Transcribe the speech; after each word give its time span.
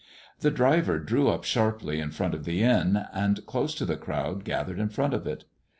The 0.39 0.49
driver 0.49 0.97
drew 0.97 1.29
up 1.29 1.43
sharply 1.43 1.99
in 1.99 2.09
front 2.09 2.33
of 2.33 2.43
the 2.43 2.63
inn, 2.63 3.05
and 3.13 3.45
close 3.45 3.75
to 3.75 3.85
the 3.85 3.97
crowd 3.97 4.43
gathered 4.43 4.79
in 4.79 4.89
front 4.89 5.13
of 5.13 5.27
it. 5.27 5.45